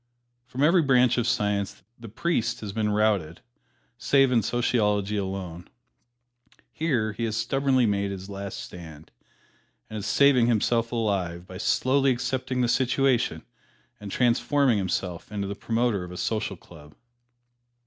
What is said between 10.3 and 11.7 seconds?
himself alive by